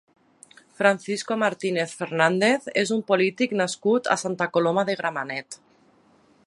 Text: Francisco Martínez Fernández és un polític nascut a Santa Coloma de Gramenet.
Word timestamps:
Francisco 0.77 1.35
Martínez 1.41 1.93
Fernández 1.99 2.65
és 2.85 2.95
un 2.97 3.05
polític 3.13 3.55
nascut 3.63 4.09
a 4.15 4.19
Santa 4.25 4.49
Coloma 4.57 4.87
de 4.89 4.99
Gramenet. 5.03 5.63